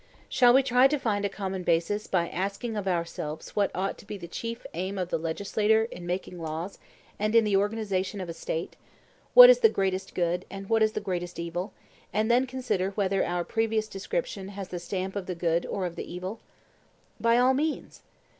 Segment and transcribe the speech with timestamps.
[0.29, 4.05] Shall we try to find a common basis by asking of ourselves what ought to
[4.07, 6.79] be the chief aim of the legislator in making laws
[7.19, 11.01] and in the organization of a State,—what is the greatest good, and what is the
[11.01, 11.71] greatest evil,
[12.11, 15.95] and then consider whether our previous description has the stamp of the good or of
[15.95, 16.39] the evil?
[17.19, 18.01] By all means.